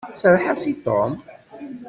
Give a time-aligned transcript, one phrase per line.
[0.21, 1.11] Serreḥ-as i Tom!